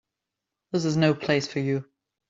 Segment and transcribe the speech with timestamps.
[0.71, 1.85] This is no place for you.